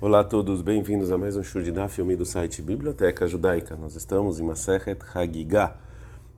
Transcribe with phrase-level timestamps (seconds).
[0.00, 3.74] Olá a todos, bem-vindos a mais um Shur de filme do site Biblioteca Judaica.
[3.74, 5.76] Nós estamos em Masechet Hagigah,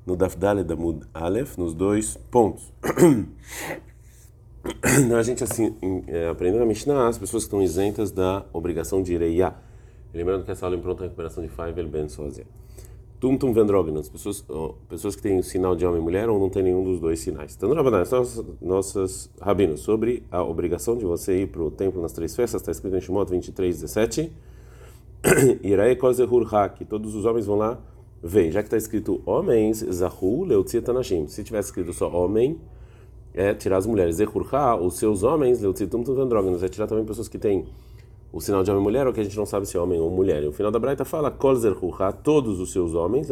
[0.07, 2.73] no Daf Daled Amud Aleph, nos dois pontos.
[5.05, 5.77] Então, a gente assim,
[6.07, 9.55] é, aprendendo a Mishnah, as pessoas que estão isentas da obrigação de Ireia.
[10.15, 12.47] Lembrando que essa aula é em pronta recuperação de Faivel Ben Sozia.
[13.21, 14.43] Tumtum Vendrognas, pessoas,
[14.89, 17.21] pessoas que têm o sinal de homem e mulher ou não tem nenhum dos dois
[17.21, 17.55] sinais.
[17.55, 22.13] Então, Rabanan, nossas, nossas rabinos, sobre a obrigação de você ir para o templo nas
[22.13, 24.33] três festas, está escrito em Shemot 23, 17.
[25.63, 27.79] Irae Kozehur que todos os homens vão lá
[28.23, 28.51] ver.
[28.51, 31.27] Já que está escrito homens, Zahu Leutzia Tanashim.
[31.27, 32.59] Se tivesse escrito só homem,
[33.35, 34.17] é tirar as mulheres.
[34.17, 34.47] Zehur
[34.81, 37.67] os seus homens, Leutzia Tumtum Vendrognas, é tirar também pessoas que têm
[38.33, 40.01] o sinal de homem e mulher, ou que a gente não sabe se é homem
[40.01, 40.43] ou mulher.
[40.43, 41.31] E o final da Braita fala,
[42.13, 43.29] todos os seus homens.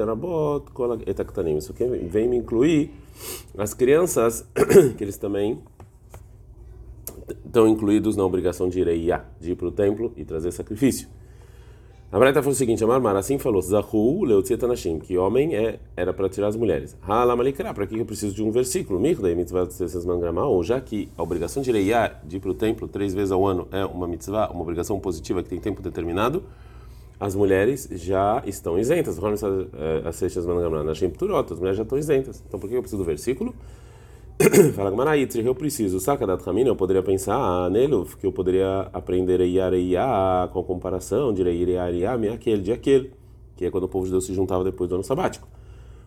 [1.59, 2.91] Isso aqui vem me incluir
[3.57, 4.47] as crianças,
[4.97, 5.59] que eles também
[7.45, 11.09] estão incluídos na obrigação de ir, de ir para o templo e trazer sacrifício.
[12.11, 16.27] A Braita falou o seguinte: Amar assim falou, Zahu Leutietanashim, que homem é, era para
[16.27, 16.97] tirar as mulheres.
[17.03, 18.99] Halamalikra, para que eu preciso de um versículo?
[18.99, 19.69] Mirdei mitzvah
[20.47, 23.47] ou já que a obrigação de Reiá, de ir para o templo três vezes ao
[23.47, 26.45] ano, é uma mitzvah, uma obrigação positiva que tem tempo determinado,
[27.21, 29.19] as mulheres já estão isentas.
[30.03, 32.43] As seixas as mulheres já estão isentas.
[32.49, 33.55] Então por que eu preciso do versículo?
[34.77, 35.99] Fala Gmaraitri, eu preciso.
[35.99, 40.61] Saca da Tramina, eu poderia pensar ah, nele, que eu poderia aprender a Iareia com
[40.61, 43.13] a comparação de Iareia, aquele de aquele,
[43.57, 45.49] que é quando o povo de Deus se juntava depois do ano sabático.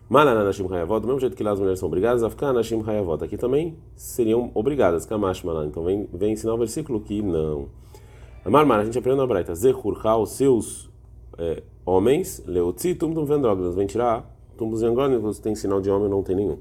[0.08, 2.82] Malana Nashim do mesmo jeito que lá as mulheres são obrigadas, a ficar Nashim
[3.22, 5.66] aqui também seriam obrigadas, Kamash Malan.
[5.66, 7.68] Então vem, vem ensinar o versículo que não.
[8.46, 10.90] Amar a gente aprende na Braita, Zehurha, os seus
[11.36, 16.36] é, homens, Leotzi, Tumtum Vendrognas, vem tirar e você tem sinal de homem, não tem
[16.36, 16.58] nenhum.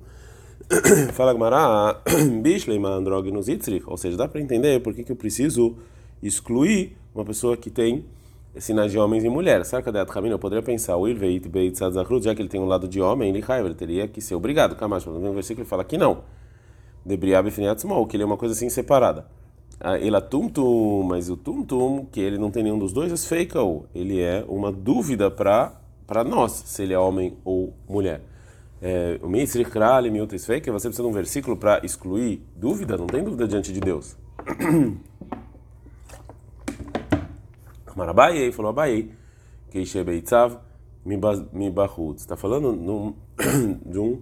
[1.14, 2.02] Fala Gmará,
[2.41, 5.75] Bishleima andrógenos itzrich, ou seja, dá para entender por que, que eu preciso
[6.23, 8.05] excluir uma pessoa que tem
[8.58, 9.67] sinais de homens e mulheres.
[9.67, 13.02] Sabe cadê Eu poderia pensar, o Irveit Beit já que ele tem um lado de
[13.02, 14.76] homem, ele teria que ser obrigado.
[14.76, 16.23] Camacho, no versículo ele fala que não.
[17.05, 19.26] Debriab Finiatzmol, que ele é uma coisa assim separada.
[19.80, 23.17] Ah, ele é tumtum, mas o tumtum, que ele não tem nenhum dos dois, é
[23.17, 23.58] fake,
[23.95, 25.73] ele é uma dúvida para
[26.23, 28.21] nós, se ele é homem ou mulher.
[28.81, 33.47] É, o Miutis Fake, você precisa de um versículo para excluir dúvida, não tem dúvida
[33.47, 34.17] diante de Deus.
[37.95, 39.09] Marabai falou Abai,
[39.70, 40.58] que Shebeitzav
[41.05, 42.17] Mibahut.
[42.17, 43.14] Está falando num,
[43.86, 44.20] de um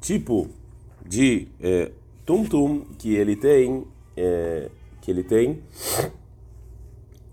[0.00, 0.48] tipo
[1.04, 1.92] de é,
[2.24, 3.86] tum-tum que ele tem,
[4.16, 4.70] é,
[5.02, 5.62] que ele tem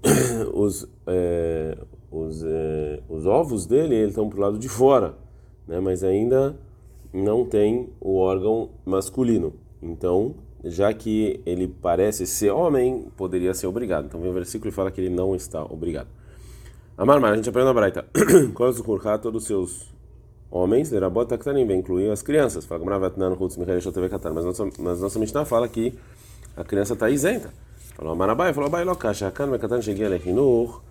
[0.54, 1.78] os, é,
[2.12, 5.29] os, é, os ovos dele, eles estão para o lado de fora
[5.70, 6.56] né, mas ainda
[7.14, 9.54] não tem o órgão masculino.
[9.82, 14.06] Então, já que ele parece ser homem, poderia ser obrigado.
[14.06, 16.08] Então vem o versículo e fala que ele não está obrigado.
[16.98, 18.06] Amar, a gente aprende na Braita.
[18.54, 19.94] Qual é o todos os seus
[20.52, 22.66] homens, Lerabota que também vem incluir as crianças.
[22.66, 25.94] Fala mas nossa, mas nossa Mishnah fala que
[26.58, 27.54] a criança está isenta.
[27.96, 30.82] Falou Amarabai, falou Abai Lokash, Hakan Mekatan Shegia Lechinur.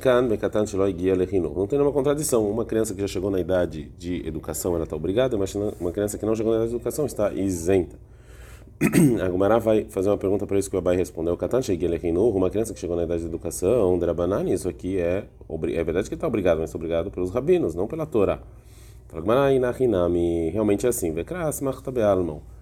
[0.00, 1.52] Kan Bekatan Shelo Igia Lehino.
[1.54, 2.48] Não tem nenhuma contradição.
[2.48, 6.16] Uma criança que já chegou na idade de educação, ela está obrigada, mas uma criança
[6.16, 7.98] que não chegou na idade de educação está isenta.
[9.24, 11.36] A Gumara vai fazer uma pergunta para isso que o Abai respondeu.
[11.36, 15.24] Katan Shegia Lehino, uma criança que chegou na idade de educação, Drabanani, isso aqui é,
[15.48, 18.40] é verdade que está obrigado, mas está obrigado pelos rabinos, não pela Torá.
[19.08, 21.12] Fala Gumara Inahinami, realmente é assim.
[21.12, 22.53] Vekras Machtabe Almon.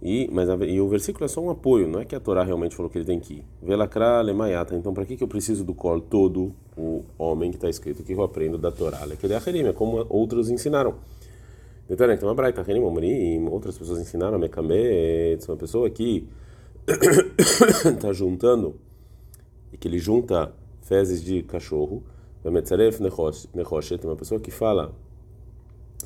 [0.00, 2.44] E, mas a, e o versículo é só um apoio, não é que a Torá
[2.44, 3.44] realmente falou que ele tem que ir.
[3.60, 4.76] Velakra lemayata.
[4.76, 8.04] Então, para que, que eu preciso do colo todo o homem que está escrito?
[8.04, 9.00] Que eu aprendo da Torá?
[9.04, 10.94] É como outros ensinaram.
[11.90, 12.06] Então,
[13.50, 16.28] outras pessoas ensinaram, Mekamet, uma pessoa que
[17.84, 18.76] está juntando,
[19.72, 22.02] e que ele junta fezes de cachorro,
[22.44, 23.00] Vemetzaref
[23.54, 24.94] Nechoshet, uma pessoa que fala,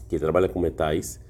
[0.09, 1.21] que trabalha com metais,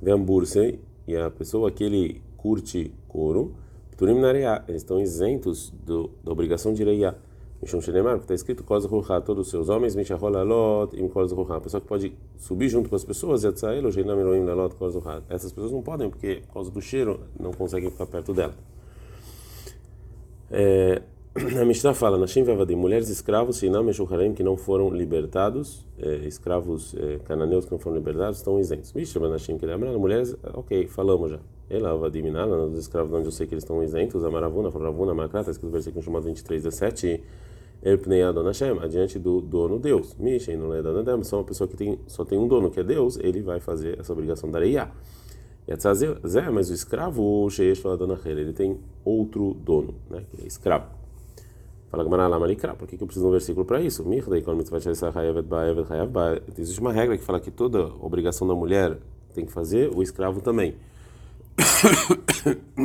[0.00, 3.54] Vemburse, e a pessoa que ele curte couro,
[3.96, 7.14] Turim Nareá, eles estão isentos do, da obrigação de Reiá.
[7.62, 11.56] Mishum Shenemar, está escrito, Koz Ruha, todos os seus homens, Mishahol Alot, Im Koz Ruha.
[11.56, 15.24] A pessoa que pode subir junto com as pessoas, Yatzael, Jeinam Elohim Lalot, Koz Ruha.
[15.30, 18.54] Essas pessoas não podem, porque por causa do cheiro, não conseguem ficar perto dela.
[20.50, 21.02] É,
[21.60, 26.94] a Mishnah fala, Nashim Vevadim, mulheres escravos, Shinam Meshuharem, que não foram libertados, é, escravos
[26.98, 28.94] é, cananeus que não foram libertados, estão isentos.
[28.94, 31.38] Mishnah Nashim, lembra, mulheres, ok, falamos já.
[31.68, 35.40] Ela Vadim Nala, os escravos onde eu sei que eles estão isentos, Amaravuna, Faravuna, Makra,
[35.40, 37.22] está escrito no versículo chamado 23, 17,
[37.82, 40.16] Erpnei Adon Hashem, adiante do dono Deus.
[40.18, 42.84] Mishen, não é Adon só uma pessoa que tem, só tem um dono, que é
[42.84, 44.90] Deus, ele vai fazer essa obrigação da Reiá.
[46.26, 47.82] Zé, mas o escravo, Sheish,
[48.24, 50.95] ele tem outro dono, né, que é escravo.
[51.88, 54.04] Fala Gamara lá, Malikra, por que, eu preciso de um versículo para isso?
[56.58, 58.98] Existe uma regra que fala que toda obrigação da mulher
[59.34, 60.74] tem que fazer, o escravo também.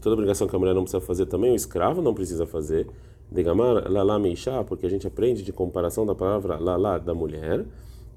[0.00, 2.88] Toda obrigação que a mulher não precisa fazer também, o escravo não precisa fazer.
[3.30, 7.64] Degamar lalá meishá, porque a gente aprende de comparação da palavra lalá da mulher.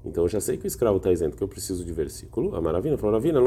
[0.06, 2.54] Então eu já sei que o escravo está isento, que eu preciso de versículo.
[2.54, 3.40] A maravilha, falou Ravina,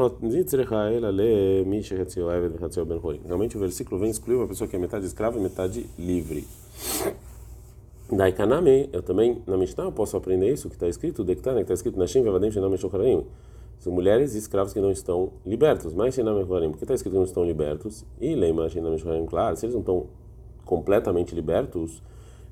[3.24, 6.46] realmente o versículo vem excluir uma pessoa que é metade escrava e metade livre.
[8.12, 11.72] Daí Kaname, eu também, na Mishnah, eu posso aprender isso que está escrito, que está
[11.72, 13.24] escrito na Shem, Vevadim, Shenam.
[13.78, 15.94] São mulheres e escravos que não estão libertos.
[15.94, 18.04] Mas Shenam, Meshocharim, porque está escrito que não estão libertos.
[18.20, 20.06] E Leima, Shenam, Meshocharim, claro, se eles não estão
[20.66, 22.02] completamente libertos,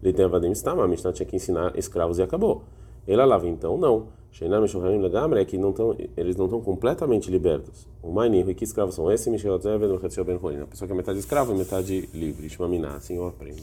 [0.03, 2.63] ele tem a Vadim está, mas a Mishnah tinha que ensinar escravos e acabou.
[3.09, 4.09] Ele lava, então não.
[4.31, 7.89] Sheinam Meshoharim Legamre é que não tão, eles não estão completamente libertos.
[8.03, 9.31] O Maini, que escravos são esse?
[9.31, 12.49] Michel Zeven, Hetzel Ben A pessoa que é metade escravo e metade livre.
[12.51, 13.63] Shmaminá, assim eu aprendo.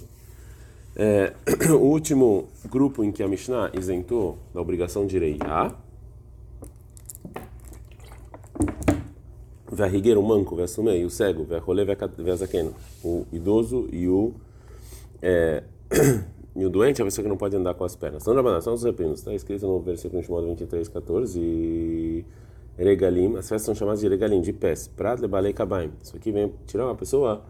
[0.96, 1.34] É,
[1.72, 5.76] o último grupo em que a Mishnah isentou da obrigação de reiá.
[9.72, 14.34] Verrigueiro, o manco, o o cego, o zaqueno, o idoso e o
[15.22, 15.64] é,
[16.56, 18.24] E o doente é a pessoa que não pode andar com as pernas.
[18.24, 19.20] Então, Rabaná, são os reprinos.
[19.20, 21.40] Está escrito no versículo de modo 23, 14.
[21.40, 22.26] E...
[22.78, 24.88] Regalim, as festas são chamadas de regalim, de pés.
[24.88, 25.92] Prat lebalei kabaim.
[26.02, 27.42] Isso aqui vem tirar uma pessoa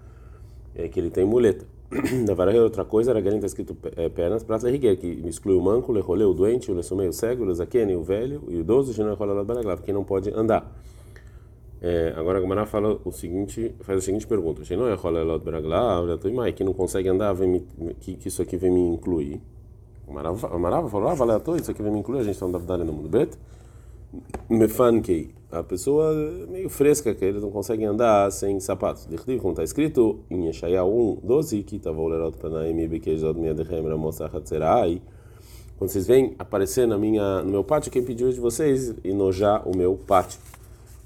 [0.75, 1.65] é, que ele tem muleta.
[2.27, 4.43] Na varagem outra coisa, regalim está escrito é, pernas.
[4.43, 7.53] Prat leriguer, que exclui o manco, o lerolê, o doente, o lesumei, o cego, o
[7.53, 10.71] zaquene, o velho, e o idoso, o não rola lá que não pode andar.
[11.81, 16.73] É, agora a Gamara fala o seguinte, faz a seguinte pergunta: não é que não
[16.73, 17.65] consegue andar, me,
[17.99, 19.41] que, que isso aqui vem me incluir?
[20.07, 22.93] A Marava falou: ah, valeu, isso aqui vem me incluir, a gente está andando no
[22.93, 23.37] mundo bet.
[24.49, 26.13] Mefankei, a pessoa
[26.49, 29.05] meio fresca, que eles não conseguem andar sem sapatos.
[29.07, 33.81] De como está escrito em Yeshaya 1, 12, que estava o lerot panaim bequejot miadechem
[33.87, 35.01] ramosachat serai.
[35.77, 39.75] Quando vocês vêm aparecer na minha, no meu pátio, quem pediu de vocês enojar o
[39.75, 40.39] meu pátio.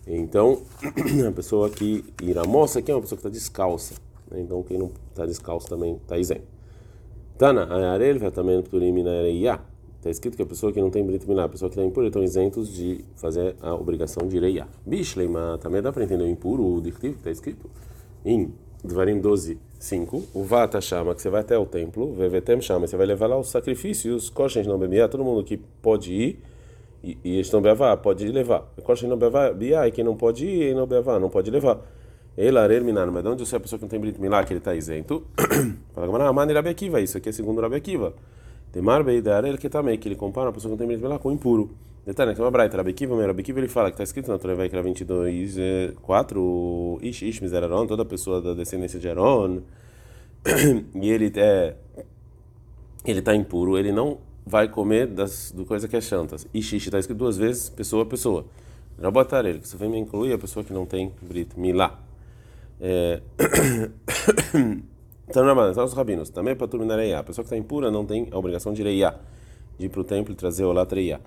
[0.09, 0.63] Então,
[1.27, 3.94] a pessoa que irá moça aqui é uma pessoa que está descalça.
[4.31, 4.41] Né?
[4.41, 6.47] Então, quem não está descalço também está isento.
[7.38, 8.59] Tana, Ayarel, também
[10.00, 12.07] Está escrito que a pessoa que não tem brit milá, a pessoa que está impura,
[12.07, 14.65] estão isentos de fazer a obrigação de reiá.
[14.85, 17.69] Bishleima, também dá para entender o impuro, o dirtivo que está escrito
[18.25, 18.51] em
[18.83, 20.23] Dvarim 12, 5.
[20.33, 23.38] O Vata chama que você vai até o templo, Vevetem chama, você vai levar lá
[23.38, 26.39] os sacrifícios, Koshen não bebia, todo mundo que pode ir
[27.04, 28.63] e, e estão bevá, pode levar.
[28.84, 31.80] Coxa não bevá, bia, e quem não pode ir, não bevá, não pode levar.
[32.38, 34.44] Ele arel minano, mas de onde você é a pessoa que não tem brit milá,
[34.44, 35.25] que ele está isento?
[35.94, 38.13] Fala, ah, mano, Rabi Akiva, isso aqui é segundo Rabi Akiva.
[38.72, 41.31] Temar ele que também, que ele compara a pessoa que não tem brit milá com
[41.31, 41.69] impuro.
[42.06, 44.31] Detalhe, que é uma braita, Rabi Akiva, mas Rabi Akiva ele fala que está escrito
[44.31, 45.56] na Torá vai 22,
[46.01, 49.62] 4, Ish, Ish, Mizeraron, toda pessoa da descendência de Aaron,
[50.96, 51.75] e ele é
[53.06, 54.18] ele está impuro, ele não
[54.50, 56.48] vai comer das do coisa que é chantas.
[56.51, 58.46] E xixi está escrito duas vezes, pessoa a pessoa.
[58.98, 62.00] ele que você vem me incluir a pessoa que não tem brit milá.
[62.81, 63.22] É...
[65.30, 66.31] então, Rabanan, são os rabinos.
[66.31, 69.16] Também para terminar a pessoa que está impura não tem a obrigação de reiá,
[69.78, 71.22] de ir para o templo e trazer o latreia.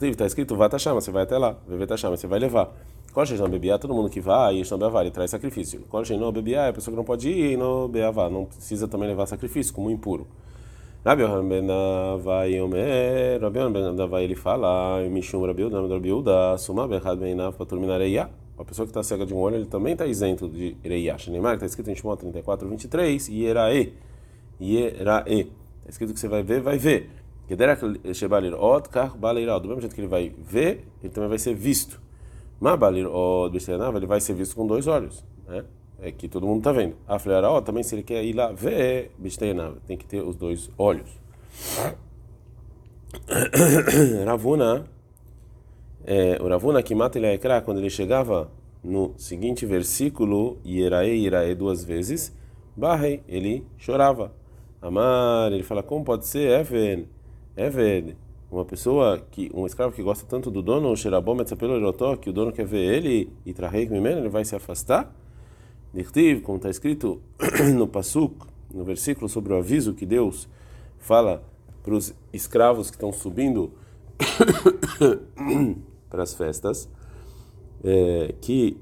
[0.00, 2.74] Está escrito, vá taxar, você vai até lá, vai taxar, você vai levar.
[3.12, 5.82] Qual não bebiá, todo mundo que vai, e não beavá, ele traz sacrifício.
[5.88, 9.08] Qual não bebiá, é a pessoa que não pode ir não beavá, não precisa também
[9.08, 10.26] levar sacrifício, como impuro.
[11.04, 16.10] Rabi Yohanan ben Avai Omer, Rabi Yohanan ben Avai ele fala, Mishum Rabi Uda, Rabi
[16.10, 17.54] Uda, Suma Berhad ben Nav
[17.98, 18.30] Reia.
[18.56, 21.14] A pessoa que está cega de um olho, ele também está isento de Reia.
[21.28, 23.92] Neymar, está escrito em Shimon 34, 23, Ierae.
[24.58, 25.52] Ierae.
[25.80, 27.10] Está escrito que você vai ver, vai ver.
[27.48, 27.82] Kederak
[28.14, 29.60] Shebalir Od, Kar Baleiral.
[29.60, 32.00] Do mesmo jeito que ele vai ver, ele também vai ser visto.
[32.58, 35.22] Mas Balir Od, ele vai ser visto com dois olhos.
[35.46, 35.64] Né?
[36.00, 36.96] É que todo mundo está vendo.
[37.06, 37.18] A
[37.50, 39.10] ó, também se ele quer ir lá ver,
[39.86, 41.08] tem que ter os dois olhos.
[44.24, 44.86] Ravuna,
[46.04, 48.50] é, o Ravuna que mata ele é quando ele chegava
[48.82, 52.32] no seguinte versículo, Irae, Irae duas vezes,
[52.76, 54.32] Barrei, ele chorava.
[54.82, 56.60] Amar, ele fala, como pode ser?
[56.60, 57.06] Even,
[57.56, 58.16] Even,
[58.50, 61.36] uma pessoa que, um escravo que gosta tanto do dono, o Xerabom,
[62.20, 65.14] que o dono quer ver ele e Trahei ele vai se afastar?
[65.94, 67.20] Dirtiv, como está escrito
[67.76, 68.34] no Pasuk,
[68.74, 70.48] no versículo sobre o aviso que Deus
[70.98, 71.44] fala
[71.84, 73.70] para os escravos que estão subindo
[76.10, 76.88] para as festas,
[77.84, 78.76] é, que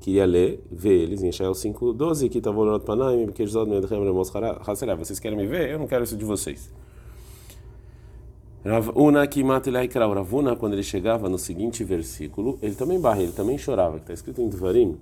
[0.00, 3.44] queria ler, ver eles em Shael 5:12 que estava olhando para Naim, porque
[5.04, 5.70] vocês querem me ver?
[5.70, 6.72] Eu não quero isso de vocês.
[8.64, 9.28] Ravuna
[10.14, 14.12] Ravuna, quando ele chegava no seguinte versículo, ele também barra, ele também chorava, que está
[14.12, 14.98] escrito em Dvarim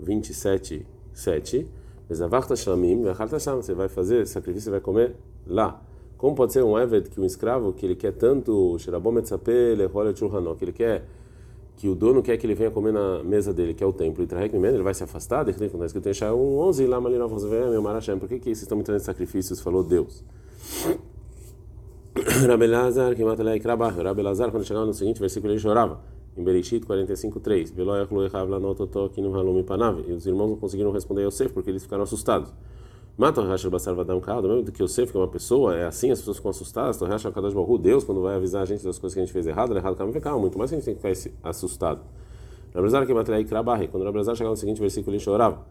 [0.00, 1.66] 27, 7.
[2.08, 5.16] Vezavachta shlamim, vechalta shlam, você vai fazer sacrifício, você vai comer
[5.46, 5.80] lá.
[6.18, 8.76] Como pode ser um eved que um escravo que ele quer tanto
[10.56, 11.04] que ele quer
[11.76, 14.22] que o dono quer que ele venha comer na mesa dele, que é o templo,
[14.22, 15.78] e Trahek ele vai se afastar, está escrito em
[16.32, 17.10] 11, lá meu
[18.18, 19.60] por que, que vocês estão me trazendo sacrifícios?
[19.60, 20.22] Falou Deus.
[22.46, 26.00] Rabelazar, que mata Rabelazar, quando chegava no seguinte versículo, ele chorava.
[26.36, 27.72] Em Bereshit 45:3,
[30.08, 32.52] E os irmãos não conseguiram responder a Yosef porque eles ficaram assustados.
[33.16, 36.10] Mata o Rashar Basar Vadam Kado, mesmo que Yosef, que é uma pessoa, é assim,
[36.10, 37.00] as pessoas ficam assustadas.
[37.00, 39.32] O Rashar Kadash Baruch Deus, quando vai avisar a gente das coisas que a gente
[39.32, 42.00] fez errado, errado, calma, calma, muito mais que a gente tem que ficar assustado.
[42.74, 45.64] Rabelazar, que mata Lei Krabah, quando Rabelazar chegava no seguinte versículo, ele chorava.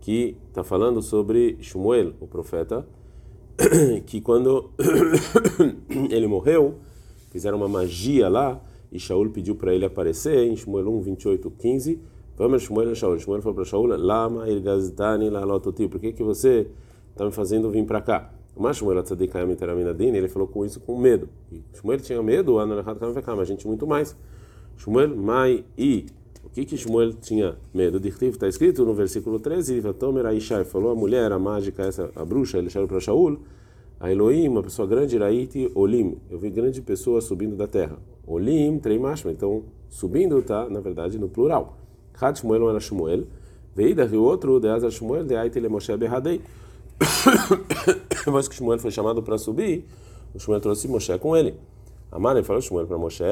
[0.00, 2.86] Que está falando sobre Shmuel, o profeta,
[4.06, 4.70] que quando
[6.10, 6.76] ele morreu,
[7.32, 8.60] fizeram uma magia lá
[8.94, 12.00] e Shaul pediu para ele aparecer em Shmuel 1, 28, 15.
[12.36, 13.18] Vamos Shmuel a Shaul.
[13.18, 15.88] Shmuel falou para Shaul: Lama irgazdani la lototi.
[15.88, 16.68] Por que que você
[17.10, 18.32] está me fazendo vir para cá?
[18.56, 21.28] Mas Shmuel tzadikayam iteraminadin, ele falou com isso com medo.
[21.50, 24.16] E Shmuel tinha medo, kam mas a gente muito mais.
[24.76, 26.06] Shmuel mai i.
[26.44, 27.98] O que que Shmuel tinha medo?
[27.98, 32.24] Dirtiv está escrito no versículo 13, Vatomer Aishai falou a mulher, a mágica, essa a
[32.24, 33.40] bruxa, ele chamou para Shaul,
[33.98, 36.16] a Elohim, uma pessoa grande, Iraiti Olim.
[36.30, 37.98] Eu vi grande pessoa subindo da terra.
[38.26, 39.30] Olim, Treimashma.
[39.30, 41.76] Então, subindo está, na verdade, no plural.
[42.20, 43.24] Had Shmuel era Shmuel.
[43.74, 46.40] Veida, e outro, de Azar Shmuel, de Aite Moshe Berradei.
[48.24, 49.84] Depois que Shmuel foi chamado para subir,
[50.34, 51.54] o Shmuel trouxe Moshe com ele.
[52.10, 53.24] Amar, ele falou Shmuel para Moshe,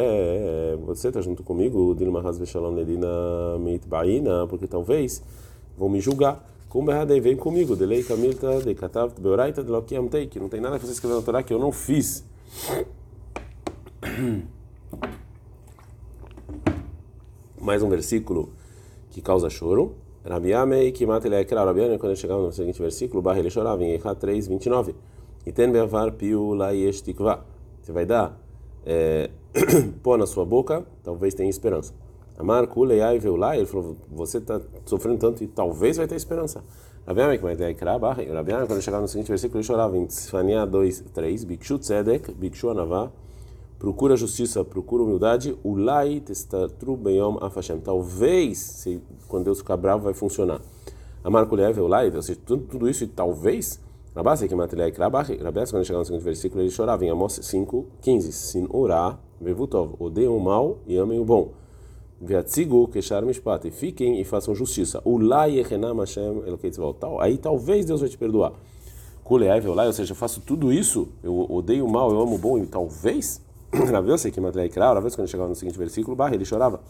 [0.84, 5.22] você está junto comigo, Dilma Hasveshalom Nedina Mitbaina, porque talvez
[5.78, 6.44] vão me julgar.
[6.68, 10.78] Com Berradei, vem comigo, Delei Kamilta, de Katav, Beoraita, de Lokiamtei, que não tem nada
[10.78, 12.24] que você escreveu na Torá que eu não fiz.
[17.62, 18.48] Mais um versículo
[19.10, 19.94] que causa choro.
[20.28, 21.68] Rabiamei, que mata ele é claro.
[21.68, 24.96] Rabiamei, quando ele chegava no seguinte versículo, barra ele chorava em Eichá 3, 29.
[25.46, 26.70] E ten bevar piu la
[27.04, 27.44] tikva.
[27.80, 28.36] Você vai dar
[28.84, 29.30] é,
[30.02, 31.94] pó na sua boca, talvez tenha esperança.
[32.36, 36.64] Amar Kulei Veulai, ele falou: Você está sofrendo tanto e talvez vai ter esperança.
[37.06, 40.66] Rabiame, que vai ter Ikra, Rabiame, quando chegava no seguinte versículo, ele chorava em Tzfania
[40.66, 43.10] 2, 3, Bikshu Tzedek, Bikshu Anavá,
[43.82, 47.80] procura justiça, procura humildade, Ulai Testatru Beyom Afashem.
[47.80, 50.60] Talvez, se, quando Deus ficar bravo, vai funcionar.
[51.24, 53.80] Amar Kulei Veulai, ou seja, tudo, tudo isso e talvez.
[54.14, 57.86] Rabasi, que matilha Ikra, Rabias, quando chegava no seguinte versículo, ele chorava em Amos 5,
[58.02, 61.50] 15, Sin Urá, Vevutov, odeiam o mal e amem o bom.
[62.20, 63.66] Veatzigu keshar mishpat.
[63.66, 65.02] E fiquem e façam justiça.
[65.04, 66.98] Ulai echenam Hashem eloketzvot.
[67.18, 68.52] Aí talvez Deus vai te perdoar.
[69.24, 72.38] Kuleai veolai, ou seja, eu faço tudo isso, eu odeio o mal, eu amo o
[72.38, 73.40] bom, e talvez,
[73.90, 76.80] Raveu sei que matlei kra, vez quando chegava no seguinte versículo, barra, ele chorava.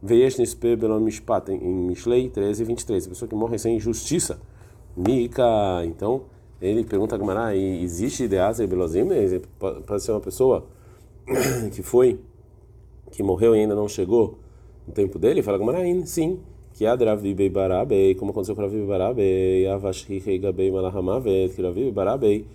[0.00, 3.06] Veiesh nispe belon mishpat, em Mishlei 13 e 23.
[3.06, 4.40] A pessoa que morre sem justiça.
[4.96, 5.44] Mika,
[5.84, 6.22] então,
[6.60, 9.08] ele pergunta a Gamara, existe e belozim?
[9.86, 10.66] Pode ser uma pessoa
[11.72, 12.20] que foi,
[13.10, 14.38] que morreu e ainda não chegou
[14.86, 16.40] no tempo dele, fala Gamarain, sim,
[16.74, 22.46] que a Dravi Barabe, como aconteceu com Ravi Barabe, Avashri Gabei Malahamavet, que Ravi Barabe,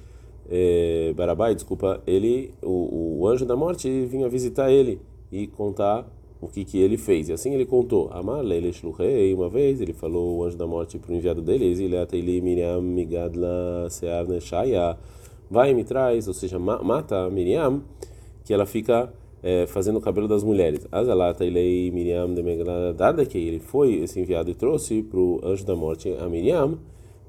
[0.50, 5.00] é, Barabai, desculpa, ele, o, o anjo da morte vinha visitar ele
[5.32, 6.08] e contar
[6.40, 7.30] o que, que ele fez.
[7.30, 8.10] E assim ele contou.
[8.14, 13.88] Uma vez, ele falou o anjo da morte para o enviado dele, Ezileateli Miriam Migadla
[15.50, 17.82] vai me traz, ou seja, mata Miriam,
[18.44, 19.12] que ela fica
[19.42, 20.88] é, fazendo o cabelo das mulheres.
[21.92, 22.28] Miriam
[23.38, 26.78] ele foi esse enviado e trouxe para o anjo da morte a Miriam,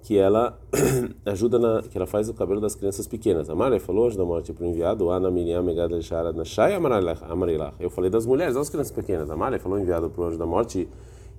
[0.02, 0.58] que ela
[1.26, 3.50] ajuda na, que ela faz o cabelo das crianças pequenas.
[3.50, 7.74] Amare falou anjo da morte para o enviado, Ana Miriam Megada Shara na Shai Amarelach.
[7.78, 9.30] Eu falei das mulheres, das crianças pequenas.
[9.30, 10.88] Amare falou enviado para o anjo da morte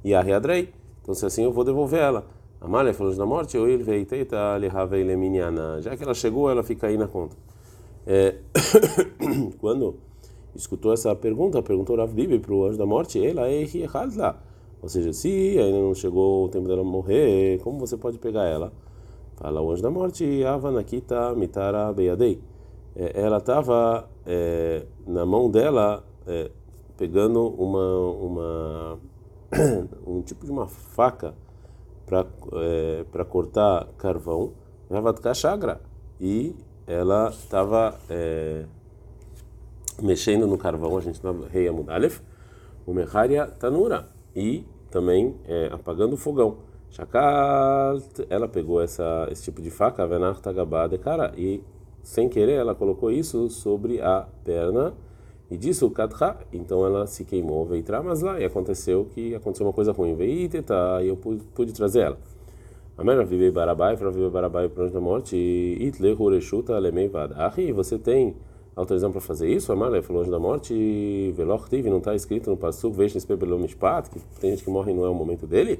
[0.04, 0.74] e a Readrei.
[1.01, 2.25] Então se assim eu vou devolver ela.
[2.62, 4.38] Amália falou da morte, eu ele veiteita
[5.82, 7.36] Já que ela chegou, ela fica aí na conta.
[8.06, 8.36] É,
[9.60, 9.96] quando
[10.54, 13.62] escutou essa pergunta, perguntou Rav Bibi para o anjo da morte, ela é
[14.18, 14.38] lá.
[14.81, 18.71] Ou seja, se ainda não chegou o tempo dela morrer, como você pode pegar ela?
[19.36, 22.41] Fala o anjo da morte, Avanakita Mitara Beyadei.
[22.95, 26.51] É, ela estava é, na mão dela é,
[26.98, 29.00] pegando uma, uma
[30.05, 31.33] um tipo de uma faca
[32.05, 34.51] para é, para cortar carvão,
[34.89, 35.81] Ravatka Chagra.
[36.19, 36.55] E
[36.86, 38.65] ela estava é,
[40.01, 42.21] mexendo no carvão, a gente não rei Amudalef,
[42.86, 46.57] o Meharia Tanura, e também é, apagando o fogão.
[46.89, 51.63] Shakal, ela pegou essa, esse tipo de faca, Venar Tagabá de cara, e
[52.01, 54.93] sem querer ela colocou isso sobre a perna
[55.51, 59.65] e disse o Katha, então ela se queimou, veio mas lá, e aconteceu que aconteceu
[59.65, 60.50] uma coisa ruim, veio
[61.01, 62.17] e eu pude, pude trazer ela.
[62.98, 67.98] Amém, Vivei Barabai, para viver Barabai para anjo da morte, Itle Hureshuta Alemei Vadahi, você
[67.98, 68.36] tem
[68.79, 69.71] autorização para fazer isso?
[69.71, 73.59] Amém, falou anjo da morte, e Veloch Tiv, não está escrito no Passuk, Veishnis Pebelom
[73.59, 75.79] Mishpat, que tem gente que morre e não é o momento dele?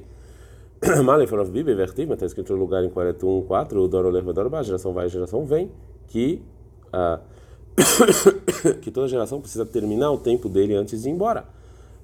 [0.82, 4.92] Amém, falou Bibi, Vertiv, mas está escrito no lugar em 41, 4, Dorolev Dorba, geração
[4.92, 5.70] vai, geração vem,
[6.08, 6.42] que
[6.92, 7.20] a.
[8.82, 11.44] que toda geração precisa terminar o tempo dele antes de ir embora.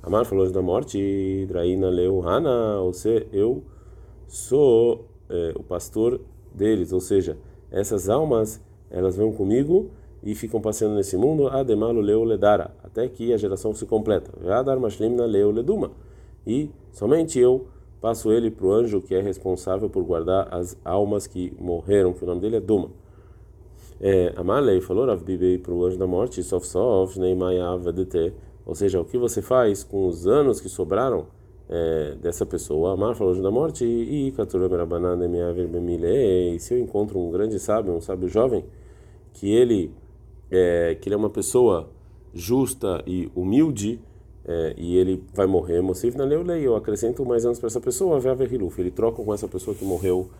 [0.03, 3.63] Amar falou anjo da morte, Draina leu Hana, ou seja, eu
[4.29, 6.21] sou é, o pastor
[6.55, 7.37] deles, ou seja,
[7.71, 8.61] essas almas
[8.91, 9.91] elas vão comigo
[10.27, 14.33] e ficam passeando nesse mundo, ademalo leu ledara, até que a geração se completa.
[14.41, 15.93] Ve'adar mashlimna leu leduma.
[16.45, 17.69] E somente eu
[18.01, 22.25] passo ele para o anjo que é responsável por guardar as almas que morreram, que
[22.25, 22.91] o nome dele é Duma.
[24.01, 25.23] É, Amalei falou Rav
[25.63, 27.17] para o anjo da morte, sof sof,
[28.67, 31.27] ou seja, o que você faz com os anos que sobraram
[31.69, 32.95] é, dessa pessoa.
[32.95, 34.35] Amar falou da morte e
[36.59, 38.65] se eu encontro um grande sábio, um sábio jovem,
[39.33, 39.93] que ele
[40.51, 41.89] é, que ele é uma pessoa
[42.35, 44.01] justa e humilde
[44.45, 48.21] é, e ele vai morrer, Mosif na lei, eu acrescento mais anos para essa pessoa,
[48.79, 50.31] ele troca com essa pessoa que morreu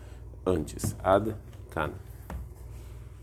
[0.45, 0.95] antes.
[1.03, 1.35] Ad
[1.69, 2.06] Kana.